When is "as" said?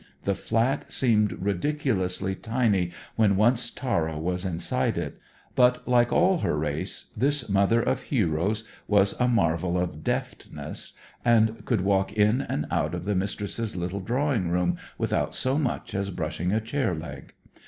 15.93-16.09